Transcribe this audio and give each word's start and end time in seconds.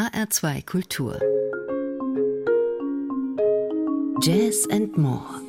HR2 0.00 0.64
Kultur. 0.64 1.20
Jazz 4.22 4.66
and 4.72 4.96
More. 4.96 5.42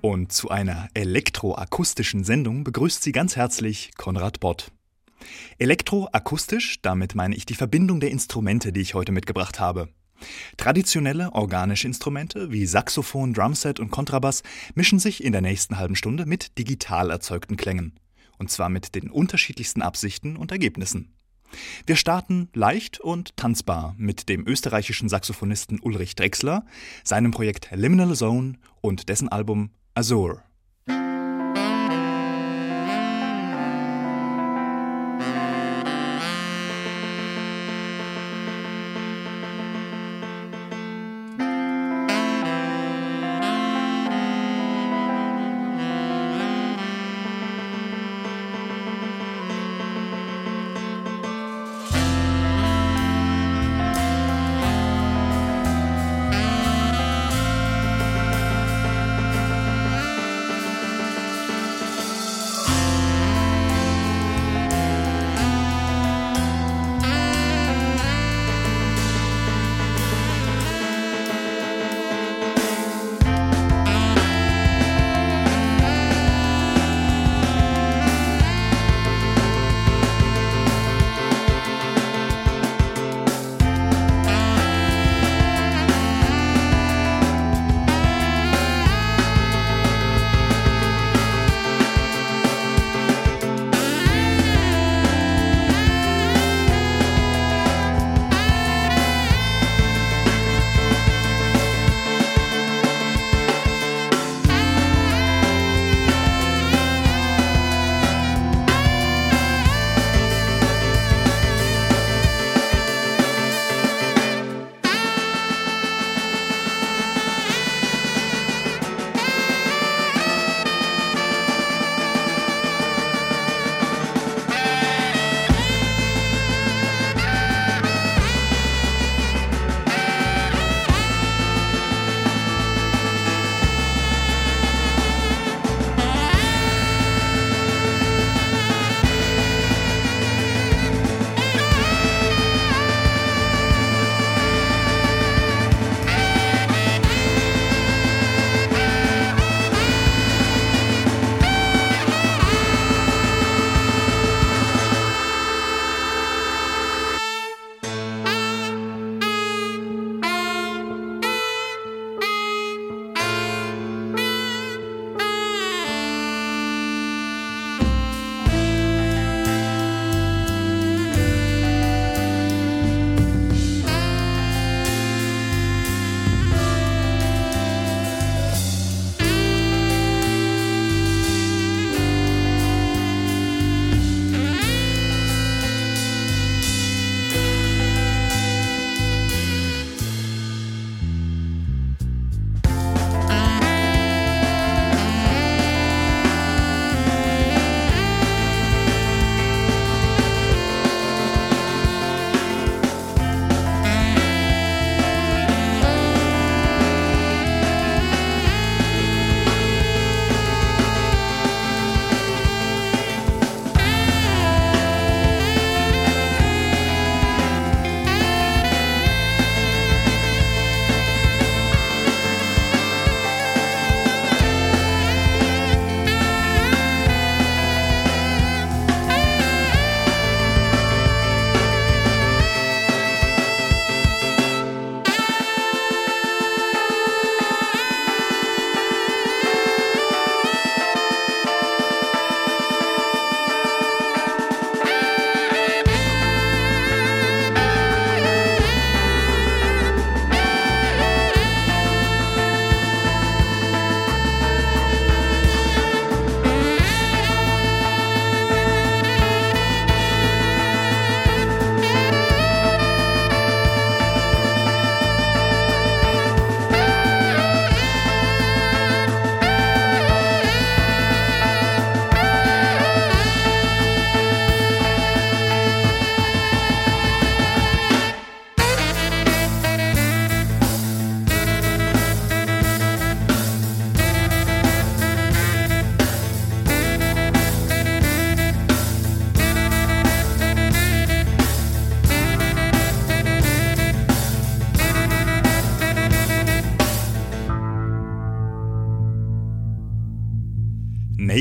Und 0.00 0.30
zu 0.30 0.50
einer 0.50 0.88
elektroakustischen 0.94 2.22
Sendung 2.22 2.62
begrüßt 2.62 3.02
Sie 3.02 3.10
ganz 3.10 3.34
herzlich 3.34 3.90
Konrad 3.96 4.38
Bott. 4.38 4.70
Elektroakustisch, 5.58 6.80
damit 6.80 7.16
meine 7.16 7.34
ich 7.34 7.44
die 7.44 7.56
Verbindung 7.56 7.98
der 7.98 8.12
Instrumente, 8.12 8.72
die 8.72 8.82
ich 8.82 8.94
heute 8.94 9.10
mitgebracht 9.10 9.58
habe. 9.58 9.88
Traditionelle 10.58 11.32
organische 11.32 11.88
Instrumente 11.88 12.52
wie 12.52 12.66
Saxophon, 12.66 13.34
Drumset 13.34 13.80
und 13.80 13.90
Kontrabass 13.90 14.44
mischen 14.76 15.00
sich 15.00 15.24
in 15.24 15.32
der 15.32 15.40
nächsten 15.40 15.76
halben 15.76 15.96
Stunde 15.96 16.24
mit 16.24 16.56
digital 16.56 17.10
erzeugten 17.10 17.56
Klängen. 17.56 17.98
Und 18.38 18.50
zwar 18.50 18.68
mit 18.68 18.94
den 18.94 19.10
unterschiedlichsten 19.10 19.82
Absichten 19.82 20.36
und 20.36 20.52
Ergebnissen. 20.52 21.14
Wir 21.86 21.96
starten 21.96 22.48
leicht 22.54 23.00
und 23.00 23.36
tanzbar 23.36 23.94
mit 23.96 24.28
dem 24.28 24.46
österreichischen 24.46 25.08
Saxophonisten 25.08 25.80
Ulrich 25.80 26.14
Drexler, 26.14 26.64
seinem 27.04 27.30
Projekt 27.30 27.70
Liminal 27.72 28.14
Zone 28.14 28.58
und 28.80 29.08
dessen 29.08 29.28
Album 29.28 29.70
Azure. 29.94 30.42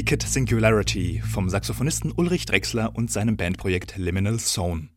Naked 0.07 0.23
Singularity 0.23 1.21
vom 1.21 1.49
Saxophonisten 1.49 2.13
Ulrich 2.13 2.45
Drexler 2.45 2.95
und 2.95 3.11
seinem 3.11 3.35
Bandprojekt 3.35 3.97
Liminal 3.97 4.39
Zone. 4.39 4.87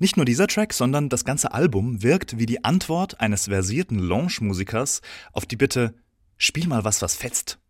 Nicht 0.00 0.16
nur 0.16 0.26
dieser 0.26 0.48
Track, 0.48 0.72
sondern 0.72 1.08
das 1.08 1.24
ganze 1.24 1.52
Album 1.52 2.02
wirkt 2.02 2.36
wie 2.36 2.46
die 2.46 2.64
Antwort 2.64 3.20
eines 3.20 3.44
versierten 3.44 4.00
Lounge-Musikers 4.00 5.02
auf 5.32 5.46
die 5.46 5.54
Bitte 5.54 5.94
Spiel 6.36 6.66
mal 6.66 6.84
was, 6.84 7.00
was 7.00 7.14
fetzt. 7.14 7.60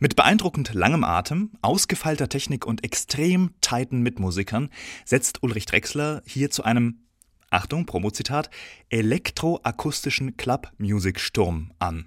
Mit 0.00 0.16
beeindruckend 0.16 0.72
langem 0.72 1.04
Atem, 1.04 1.50
ausgefeilter 1.60 2.30
Technik 2.30 2.64
und 2.64 2.82
extrem 2.82 3.50
tighten 3.60 4.00
Mitmusikern 4.00 4.70
setzt 5.04 5.42
Ulrich 5.42 5.66
Drexler 5.66 6.22
hier 6.24 6.50
zu 6.50 6.64
einem, 6.64 7.00
Achtung, 7.50 7.84
Promozitat, 7.84 8.48
elektroakustischen 8.88 10.38
Club-Music-Sturm 10.38 11.72
an. 11.78 12.06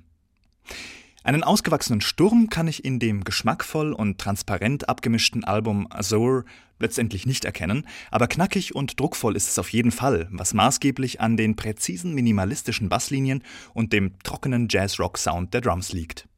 Einen 1.28 1.44
ausgewachsenen 1.44 2.00
Sturm 2.00 2.50
kann 2.50 2.70
ich 2.70 2.86
in 2.86 3.00
dem 3.00 3.26
geschmackvoll 3.26 3.92
und 3.92 4.18
transparent 4.18 4.88
abgemischten 4.88 5.44
Album 5.44 5.86
Azure 5.90 6.46
letztendlich 6.80 7.26
nicht 7.26 7.44
erkennen, 7.44 7.86
aber 8.12 8.30
knackig 8.30 8.76
und 8.76 8.98
druckvoll 8.98 9.36
ist 9.36 9.50
es 9.50 9.60
auf 9.60 9.74
jeden 9.74 9.92
Fall, 9.92 10.30
was 10.32 10.54
maßgeblich 10.54 11.20
an 11.20 11.36
den 11.36 11.58
präzisen 11.58 12.14
minimalistischen 12.14 12.88
Basslinien 12.88 13.44
und 13.74 13.92
dem 13.92 14.18
trockenen 14.24 14.70
Jazz-Rock-Sound 14.70 15.54
der 15.54 15.60
Drums 15.60 15.92
liegt. 15.92 16.30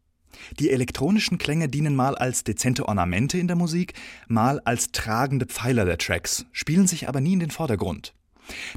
Die 0.59 0.71
elektronischen 0.71 1.38
Klänge 1.38 1.69
dienen 1.69 1.95
mal 1.95 2.15
als 2.15 2.44
dezente 2.44 2.88
Ornamente 2.88 3.38
in 3.38 3.45
der 3.45 3.57
Musik, 3.57 3.94
mal 4.27 4.59
als 4.62 4.91
tragende 4.91 5.45
Pfeiler 5.45 5.86
der 5.86 6.00
Tracks, 6.00 6.47
spielen 6.51 6.88
sich 6.88 7.07
aber 7.07 7.21
nie 7.21 7.33
in 7.33 7.41
den 7.41 7.51
Vordergrund. 7.51 8.15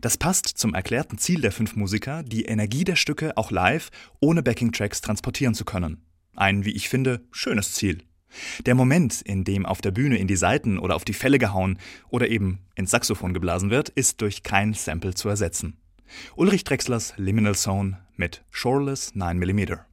Das 0.00 0.16
passt 0.16 0.48
zum 0.48 0.74
erklärten 0.74 1.18
Ziel 1.18 1.40
der 1.40 1.52
fünf 1.52 1.76
Musiker, 1.76 2.22
die 2.22 2.44
Energie 2.44 2.84
der 2.84 2.96
Stücke 2.96 3.36
auch 3.36 3.50
live 3.50 3.90
ohne 4.20 4.42
Backing-Tracks 4.42 5.00
transportieren 5.00 5.54
zu 5.54 5.64
können. 5.64 6.04
Ein, 6.34 6.64
wie 6.64 6.72
ich 6.72 6.88
finde, 6.88 7.24
schönes 7.30 7.72
Ziel. 7.72 8.02
Der 8.64 8.74
Moment, 8.74 9.20
in 9.22 9.44
dem 9.44 9.66
auf 9.66 9.80
der 9.80 9.90
Bühne 9.90 10.16
in 10.16 10.26
die 10.26 10.36
Saiten 10.36 10.78
oder 10.78 10.96
auf 10.96 11.04
die 11.04 11.12
Felle 11.12 11.38
gehauen 11.38 11.78
oder 12.08 12.28
eben 12.28 12.60
ins 12.74 12.90
Saxophon 12.90 13.34
geblasen 13.34 13.70
wird, 13.70 13.90
ist 13.90 14.20
durch 14.22 14.42
kein 14.42 14.72
Sample 14.74 15.14
zu 15.14 15.28
ersetzen. 15.28 15.76
Ulrich 16.36 16.64
Drexlers 16.64 17.14
Liminal 17.16 17.54
Zone 17.54 17.98
mit 18.16 18.44
Shoreless 18.50 19.14
9mm. 19.14 19.91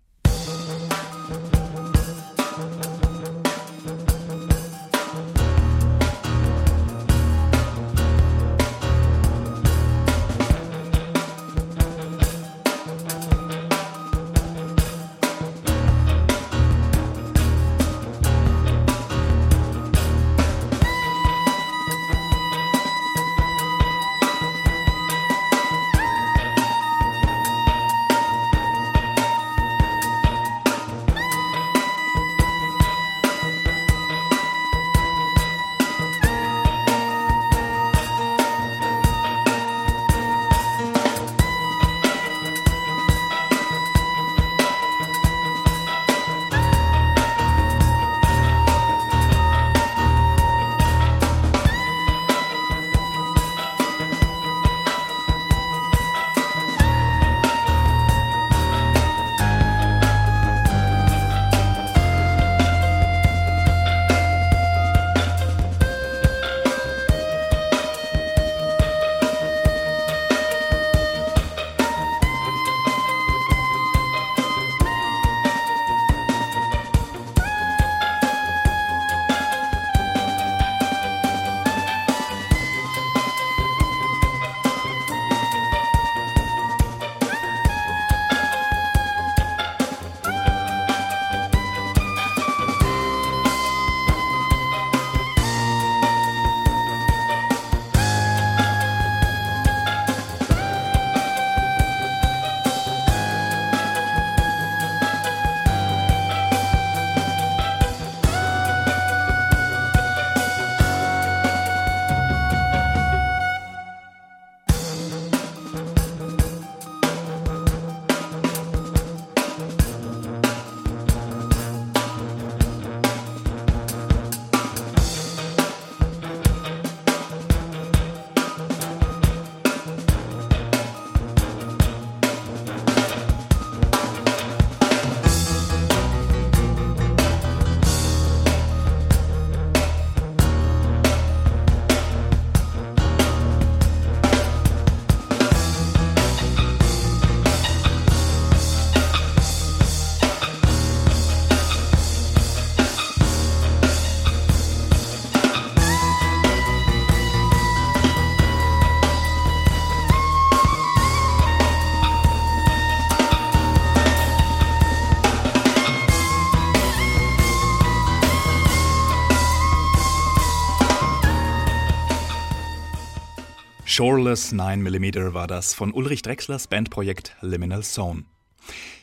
Shoreless 174.29 174.53
9mm 174.53 175.33
war 175.33 175.47
das 175.47 175.73
von 175.73 175.91
Ulrich 175.91 176.21
Drexlers 176.21 176.67
Bandprojekt 176.67 177.35
Liminal 177.41 177.81
Zone. 177.81 178.25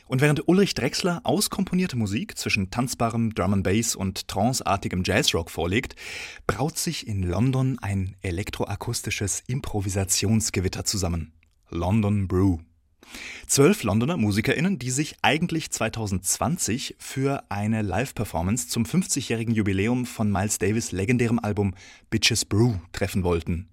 Und 0.07 0.21
während 0.21 0.47
Ulrich 0.47 0.73
Drexler 0.73 1.19
auskomponierte 1.25 1.97
Musik 1.97 2.37
zwischen 2.37 2.69
tanzbarem 2.69 3.35
Drum 3.35 3.51
and 3.51 3.63
Bass 3.65 3.93
und 3.93 4.29
tranceartigem 4.29 5.03
Jazzrock 5.03 5.51
vorlegt, 5.51 5.97
braut 6.47 6.77
sich 6.77 7.07
in 7.07 7.23
London 7.23 7.77
ein 7.81 8.15
elektroakustisches 8.21 9.43
Improvisationsgewitter 9.47 10.85
zusammen. 10.85 11.33
London 11.71 12.29
Brew. 12.29 12.59
Zwölf 13.47 13.83
Londoner 13.83 14.15
MusikerInnen, 14.15 14.79
die 14.79 14.91
sich 14.91 15.17
eigentlich 15.23 15.71
2020 15.71 16.95
für 16.99 17.43
eine 17.49 17.81
Live-Performance 17.81 18.69
zum 18.69 18.85
50-jährigen 18.85 19.53
Jubiläum 19.53 20.05
von 20.05 20.31
Miles 20.31 20.57
Davis 20.57 20.93
legendärem 20.93 21.39
Album 21.39 21.73
Bitches 22.09 22.45
Brew 22.45 22.75
treffen 22.93 23.25
wollten. 23.25 23.67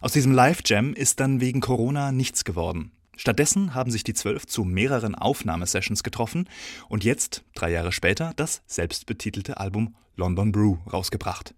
Aus 0.00 0.12
diesem 0.12 0.32
Live-Jam 0.32 0.94
ist 0.94 1.20
dann 1.20 1.40
wegen 1.40 1.60
Corona 1.60 2.12
nichts 2.12 2.44
geworden. 2.44 2.92
Stattdessen 3.16 3.74
haben 3.74 3.90
sich 3.90 4.04
die 4.04 4.14
Zwölf 4.14 4.46
zu 4.46 4.64
mehreren 4.64 5.14
Aufnahmesessions 5.14 6.02
getroffen 6.02 6.48
und 6.88 7.04
jetzt, 7.04 7.44
drei 7.54 7.70
Jahre 7.70 7.92
später, 7.92 8.32
das 8.36 8.62
selbstbetitelte 8.66 9.58
Album 9.58 9.94
London 10.16 10.50
Brew 10.50 10.78
rausgebracht. 10.92 11.54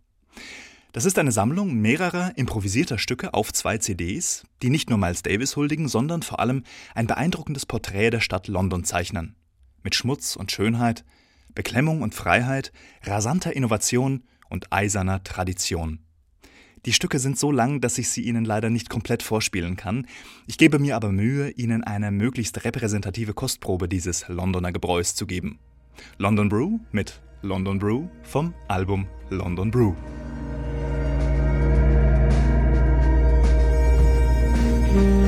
Das 0.93 1.05
ist 1.05 1.19
eine 1.19 1.33
Sammlung 1.33 1.75
mehrerer 1.75 2.37
improvisierter 2.37 2.99
Stücke 2.99 3.35
auf 3.35 3.53
zwei 3.53 3.79
CDs, 3.79 4.45
die 4.63 4.71
nicht 4.71 4.91
nur 4.91 4.99
Miles 4.99 5.23
Davis 5.23 5.57
huldigen, 5.57 5.89
sondern 5.89 6.23
vor 6.23 6.39
allem 6.39 6.63
ein 6.95 7.09
beeindruckendes 7.09 7.67
Porträt 7.67 8.11
der 8.11 8.21
Stadt 8.21 8.47
London 8.47 8.85
zeichnen. 8.85 9.35
Mit 9.83 9.97
Schmutz 9.97 10.37
und 10.37 10.53
Schönheit, 10.53 11.05
Beklemmung 11.53 12.03
und 12.03 12.15
Freiheit, 12.15 12.73
rasanter 13.03 13.57
Innovation 13.57 14.23
und 14.49 14.73
eiserner 14.73 15.25
Tradition. 15.25 16.04
Die 16.87 16.93
Stücke 16.93 17.19
sind 17.19 17.39
so 17.39 17.51
lang, 17.51 17.81
dass 17.81 17.97
ich 17.97 18.11
sie 18.11 18.23
Ihnen 18.23 18.45
leider 18.45 18.69
nicht 18.69 18.91
komplett 18.91 19.23
vorspielen 19.23 19.77
kann. 19.77 20.07
Ich 20.47 20.59
gebe 20.59 20.79
mir 20.79 20.97
aber 20.97 21.13
Mühe, 21.13 21.51
Ihnen 21.51 21.83
eine 21.83 22.11
möglichst 22.11 22.65
repräsentative 22.65 23.33
Kostprobe 23.33 23.89
dieses 23.89 24.29
Londoner 24.29 24.73
Gebräus 24.73 25.15
zu 25.15 25.27
geben. 25.27 25.59
London 26.19 26.49
Brew 26.49 26.79
mit 26.93 27.23
London 27.41 27.79
Brew 27.79 28.09
vom 28.23 28.53
Album 28.69 29.07
London 29.31 29.71
Brew. 29.71 29.95
Musik 34.95 35.24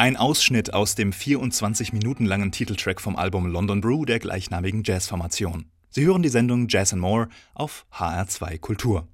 Ein 0.00 0.16
Ausschnitt 0.16 0.72
aus 0.72 0.94
dem 0.94 1.12
24 1.12 1.92
Minuten 1.92 2.24
langen 2.24 2.52
Titeltrack 2.52 3.02
vom 3.02 3.16
Album 3.16 3.46
London 3.46 3.82
Brew 3.82 4.06
der 4.06 4.18
gleichnamigen 4.18 4.82
Jazzformation. 4.82 5.66
Sie 5.90 6.06
hören 6.06 6.22
die 6.22 6.30
Sendung 6.30 6.68
Jazz 6.70 6.94
and 6.94 7.02
More 7.02 7.28
auf 7.52 7.84
HR2 7.92 8.58
Kultur. 8.60 9.06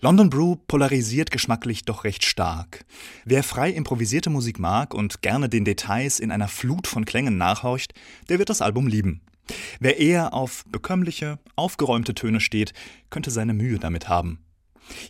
London 0.00 0.30
Brew 0.30 0.56
polarisiert 0.66 1.30
geschmacklich 1.30 1.84
doch 1.84 2.04
recht 2.04 2.24
stark. 2.24 2.86
Wer 3.26 3.42
frei 3.42 3.68
improvisierte 3.68 4.30
Musik 4.30 4.58
mag 4.58 4.94
und 4.94 5.20
gerne 5.20 5.50
den 5.50 5.66
Details 5.66 6.20
in 6.20 6.30
einer 6.30 6.48
Flut 6.48 6.86
von 6.86 7.04
Klängen 7.04 7.36
nachhorcht, 7.36 7.92
der 8.30 8.38
wird 8.38 8.48
das 8.48 8.62
Album 8.62 8.86
lieben. 8.86 9.20
Wer 9.78 9.98
eher 9.98 10.32
auf 10.32 10.64
bekömmliche, 10.70 11.38
aufgeräumte 11.54 12.14
Töne 12.14 12.40
steht, 12.40 12.72
könnte 13.10 13.30
seine 13.30 13.52
Mühe 13.52 13.78
damit 13.78 14.08
haben. 14.08 14.38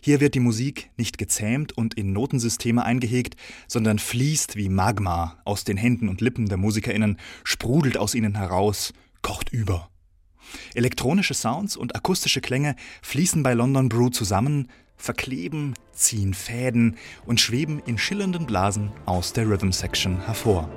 Hier 0.01 0.19
wird 0.19 0.35
die 0.35 0.39
Musik 0.39 0.89
nicht 0.97 1.17
gezähmt 1.17 1.71
und 1.77 1.93
in 1.93 2.13
Notensysteme 2.13 2.83
eingehegt, 2.83 3.35
sondern 3.67 3.99
fließt 3.99 4.55
wie 4.55 4.69
Magma 4.69 5.37
aus 5.45 5.63
den 5.63 5.77
Händen 5.77 6.09
und 6.09 6.21
Lippen 6.21 6.47
der 6.47 6.57
MusikerInnen, 6.57 7.17
sprudelt 7.43 7.97
aus 7.97 8.15
ihnen 8.15 8.35
heraus, 8.35 8.93
kocht 9.21 9.49
über. 9.49 9.89
Elektronische 10.73 11.33
Sounds 11.33 11.77
und 11.77 11.95
akustische 11.95 12.41
Klänge 12.41 12.75
fließen 13.01 13.43
bei 13.43 13.53
London 13.53 13.89
Brew 13.89 14.09
zusammen, 14.09 14.69
verkleben, 14.97 15.73
ziehen 15.91 16.33
Fäden 16.33 16.97
und 17.25 17.41
schweben 17.41 17.81
in 17.85 17.97
schillernden 17.97 18.45
Blasen 18.45 18.91
aus 19.05 19.33
der 19.33 19.47
Rhythm 19.47 19.71
Section 19.71 20.25
hervor. 20.25 20.69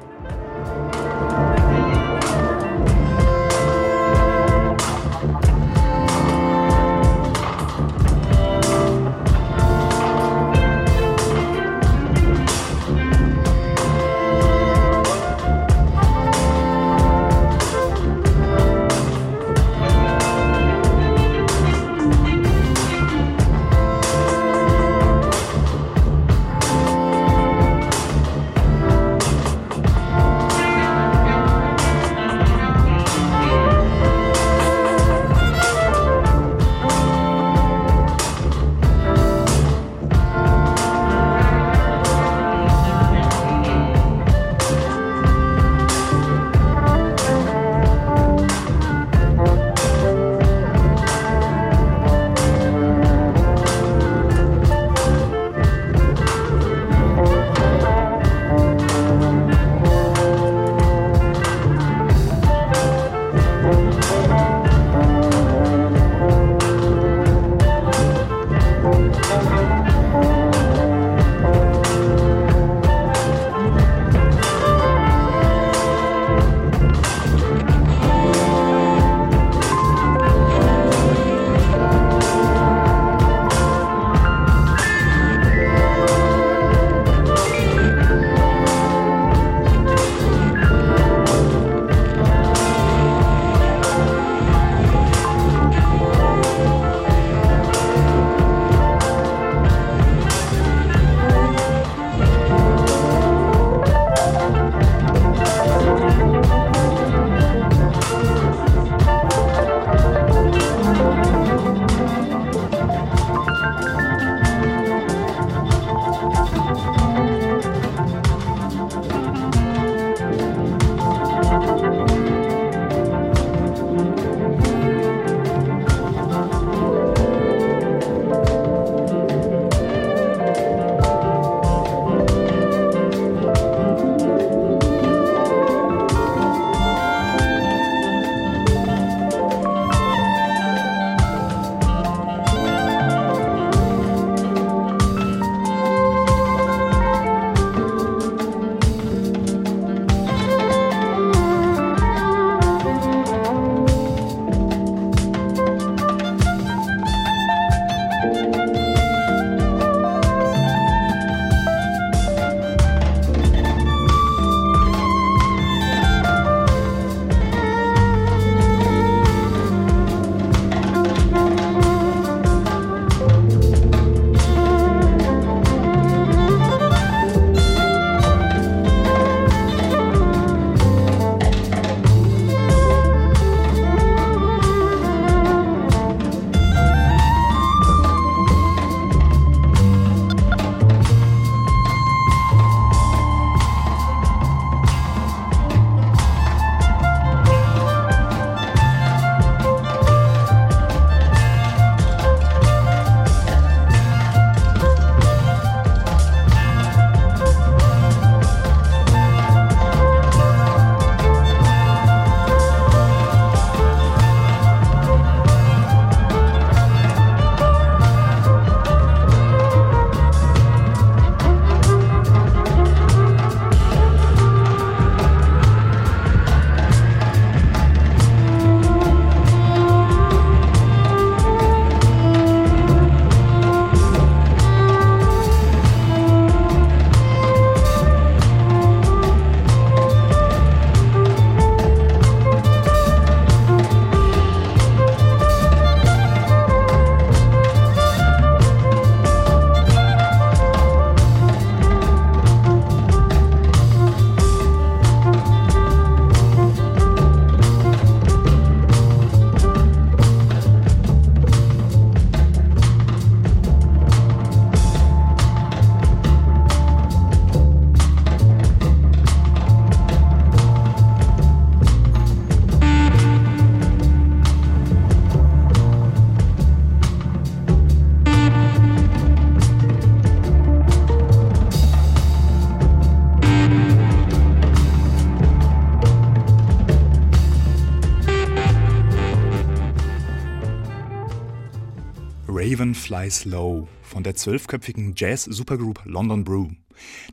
Fly 293.27 293.31
Slow 293.33 293.89
von 294.03 294.23
der 294.23 294.37
zwölfköpfigen 294.37 295.15
Jazz-Supergroup 295.17 296.01
London 296.05 296.45
Brew. 296.45 296.69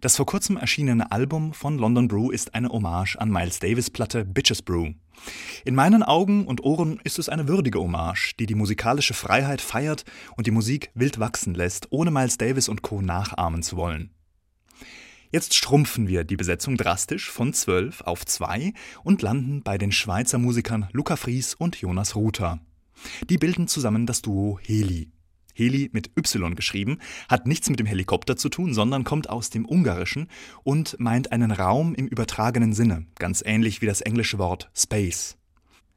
Das 0.02 0.16
vor 0.16 0.26
kurzem 0.26 0.58
erschienene 0.58 1.12
Album 1.12 1.54
von 1.54 1.78
London 1.78 2.08
Brew 2.08 2.32
ist 2.32 2.56
eine 2.56 2.70
Hommage 2.70 3.16
an 3.18 3.30
Miles 3.30 3.60
Davis 3.60 3.92
Platte 3.92 4.26
Bitches 4.26 4.64
Brew. 4.64 4.94
In 5.66 5.76
meinen 5.76 6.02
Augen 6.02 6.48
und 6.48 6.64
Ohren 6.64 7.00
ist 7.04 7.20
es 7.20 7.30
eine 7.30 7.48
würdige 7.48 7.80
Hommage, 7.80 8.34
die 8.40 8.48
die 8.48 8.56
musikalische 8.56 9.14
Freiheit 9.14 9.62
feiert 9.62 10.04
und 10.36 10.48
die 10.48 10.52
Musik 10.52 10.90
wild 10.96 11.20
wachsen 11.20 11.54
lässt, 11.54 11.92
ohne 11.92 12.10
Miles 12.10 12.40
Davis 12.40 12.70
und 12.70 12.82
Co. 12.82 13.04
nachahmen 13.04 13.62
zu 13.62 13.78
wollen. 13.78 14.10
Jetzt 15.32 15.54
schrumpfen 15.54 16.08
wir 16.08 16.24
die 16.24 16.38
Besetzung 16.38 16.76
drastisch 16.76 17.30
von 17.30 17.54
zwölf 17.54 18.02
auf 18.02 18.26
zwei 18.26 18.74
und 19.04 19.22
landen 19.22 19.62
bei 19.62 19.78
den 19.78 19.92
Schweizer 19.92 20.40
Musikern 20.40 20.90
Luca 20.92 21.18
Fries 21.18 21.54
und 21.54 21.76
Jonas 21.76 22.16
Ruther. 22.16 22.60
Die 23.30 23.38
bilden 23.38 23.68
zusammen 23.68 24.08
das 24.08 24.24
Duo 24.24 24.58
Heli. 24.60 25.13
Heli 25.54 25.90
mit 25.94 26.12
Y 26.18 26.56
geschrieben, 26.56 27.00
hat 27.30 27.48
nichts 27.48 27.70
mit 27.70 27.80
dem 27.80 27.86
Helikopter 27.86 28.36
zu 28.36 28.50
tun, 28.50 28.74
sondern 28.74 29.04
kommt 29.04 29.30
aus 29.30 29.50
dem 29.50 29.66
Ungarischen 29.66 30.28
und 30.64 31.00
meint 31.00 31.32
einen 31.32 31.52
Raum 31.52 31.96
im 31.96 32.08
übertragenen 32.08 32.74
Sinne, 32.74 33.06
ganz 33.20 33.44
ähnlich 33.46 33.82
wie 33.82 33.86
das 33.86 34.02
englische 34.02 34.38
Wort 34.38 34.70
Space. 34.76 35.38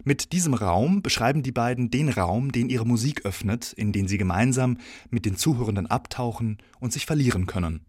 Mit 0.05 0.33
diesem 0.33 0.55
Raum 0.55 1.03
beschreiben 1.03 1.43
die 1.43 1.53
beiden 1.53 1.91
den 1.91 2.09
Raum, 2.09 2.53
den 2.53 2.69
ihre 2.69 2.87
Musik 2.87 3.25
öffnet, 3.25 3.73
in 3.73 3.93
den 3.93 4.07
sie 4.07 4.19
gemeinsam 4.19 4.79
mit 5.11 5.25
den 5.25 5.37
Zuhörenden 5.37 5.89
abtauchen 5.89 6.59
und 6.79 6.93
sich 6.93 7.07
verlieren 7.07 7.47
können. 7.47 7.81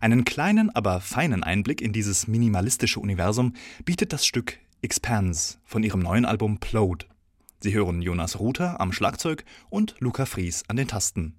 Einen 0.00 0.24
kleinen, 0.24 0.74
aber 0.74 1.00
feinen 1.00 1.42
Einblick 1.42 1.80
in 1.80 1.92
dieses 1.92 2.28
minimalistische 2.28 3.00
Universum 3.00 3.54
bietet 3.84 4.12
das 4.12 4.24
Stück 4.26 4.58
Expanse 4.82 5.58
von 5.64 5.82
ihrem 5.82 6.00
neuen 6.00 6.24
Album 6.24 6.58
Plode. 6.58 7.06
Sie 7.64 7.72
hören 7.72 8.02
Jonas 8.02 8.40
Ruther 8.40 8.78
am 8.78 8.92
Schlagzeug 8.92 9.42
und 9.70 9.94
Luca 9.98 10.26
Fries 10.26 10.64
an 10.68 10.76
den 10.76 10.86
Tasten. 10.86 11.34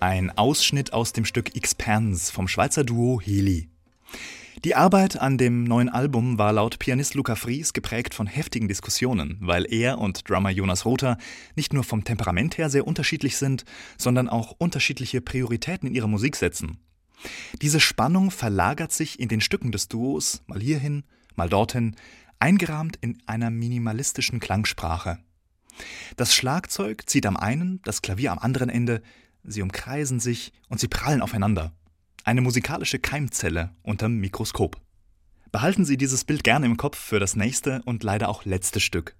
Ein 0.00 0.30
Ausschnitt 0.38 0.92
aus 0.92 1.12
dem 1.12 1.24
Stück 1.24 1.56
Expanse 1.56 2.32
vom 2.32 2.46
Schweizer 2.46 2.84
Duo 2.84 3.20
Heli. 3.20 3.68
Die 4.64 4.76
Arbeit 4.76 5.20
an 5.20 5.38
dem 5.38 5.64
neuen 5.64 5.88
Album 5.88 6.38
war 6.38 6.52
laut 6.52 6.78
Pianist 6.78 7.14
Luca 7.14 7.34
Fries 7.34 7.72
geprägt 7.72 8.14
von 8.14 8.28
heftigen 8.28 8.68
Diskussionen, 8.68 9.38
weil 9.40 9.66
er 9.72 9.98
und 9.98 10.28
Drummer 10.30 10.50
Jonas 10.50 10.84
Rother 10.84 11.18
nicht 11.56 11.72
nur 11.72 11.82
vom 11.82 12.04
Temperament 12.04 12.58
her 12.58 12.70
sehr 12.70 12.86
unterschiedlich 12.86 13.36
sind, 13.38 13.64
sondern 13.96 14.28
auch 14.28 14.54
unterschiedliche 14.58 15.20
Prioritäten 15.20 15.88
in 15.88 15.96
ihrer 15.96 16.06
Musik 16.06 16.36
setzen. 16.36 16.78
Diese 17.60 17.80
Spannung 17.80 18.30
verlagert 18.30 18.92
sich 18.92 19.18
in 19.18 19.28
den 19.28 19.40
Stücken 19.40 19.72
des 19.72 19.88
Duos, 19.88 20.42
mal 20.46 20.60
hierhin, 20.60 21.02
mal 21.34 21.48
dorthin, 21.48 21.96
eingerahmt 22.38 22.96
in 23.00 23.18
einer 23.26 23.50
minimalistischen 23.50 24.38
Klangsprache. 24.38 25.18
Das 26.16 26.34
Schlagzeug 26.34 27.08
zieht 27.08 27.26
am 27.26 27.36
einen, 27.36 27.80
das 27.82 28.00
Klavier 28.02 28.30
am 28.30 28.38
anderen 28.38 28.68
Ende 28.68 29.02
sie 29.44 29.62
umkreisen 29.62 30.20
sich 30.20 30.52
und 30.68 30.80
sie 30.80 30.88
prallen 30.88 31.22
aufeinander. 31.22 31.72
Eine 32.24 32.40
musikalische 32.40 32.98
Keimzelle 32.98 33.70
unterm 33.82 34.16
Mikroskop. 34.16 34.80
Behalten 35.50 35.86
Sie 35.86 35.96
dieses 35.96 36.24
Bild 36.24 36.44
gerne 36.44 36.66
im 36.66 36.76
Kopf 36.76 36.98
für 36.98 37.18
das 37.18 37.34
nächste 37.36 37.80
und 37.86 38.02
leider 38.02 38.28
auch 38.28 38.44
letzte 38.44 38.80
Stück. 38.80 39.16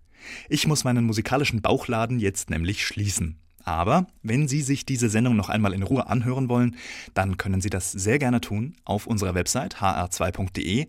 Ich 0.49 0.67
muss 0.67 0.85
meinen 0.85 1.05
musikalischen 1.05 1.63
Bauchladen 1.63 2.19
jetzt 2.21 2.51
nämlich 2.51 2.87
schließen. 2.87 3.39
Aber 3.65 4.07
wenn 4.23 4.49
Sie 4.49 4.63
sich 4.63 4.87
diese 4.87 5.09
Sendung 5.09 5.37
noch 5.37 5.49
einmal 5.49 5.75
in 5.75 5.83
Ruhe 5.83 6.07
anhören 6.07 6.49
wollen, 6.49 6.77
dann 7.13 7.37
können 7.37 7.61
Sie 7.61 7.71
das 7.71 7.93
sehr 7.93 8.19
gerne 8.19 8.41
tun 8.41 8.77
auf 8.85 9.07
unserer 9.07 9.35
Website 9.35 9.77
hr2.de. 9.77 10.87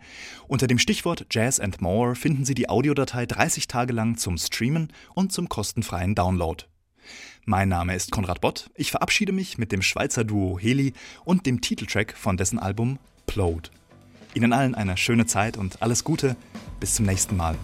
Unter 0.48 0.68
dem 0.68 0.80
Stichwort 0.80 1.26
Jazz 1.30 1.60
and 1.60 1.82
More 1.82 2.16
finden 2.16 2.46
Sie 2.46 2.54
die 2.54 2.70
Audiodatei 2.70 3.26
30 3.26 3.68
Tage 3.68 3.94
lang 3.94 4.18
zum 4.18 4.38
Streamen 4.38 4.94
und 5.14 5.34
zum 5.34 5.50
kostenfreien 5.50 6.16
Download. 6.16 6.64
Mein 7.46 7.70
Name 7.70 7.96
ist 7.96 8.12
Konrad 8.12 8.42
Bott. 8.42 8.70
Ich 8.76 8.92
verabschiede 8.92 9.32
mich 9.32 9.58
mit 9.58 9.72
dem 9.72 9.82
Schweizer 9.82 10.24
Duo 10.24 10.60
Heli 10.60 10.94
und 11.26 11.46
dem 11.46 11.62
Titeltrack 11.62 12.16
von 12.16 12.38
dessen 12.38 12.60
Album 12.60 13.00
Plode. 13.26 13.70
Ihnen 14.34 14.54
allen 14.54 14.76
eine 14.76 14.98
schöne 14.98 15.26
Zeit 15.26 15.58
und 15.58 15.82
alles 15.82 16.04
Gute. 16.04 16.36
Bis 16.80 16.96
zum 16.96 17.06
nächsten 17.06 17.36
Mal. 17.36 17.58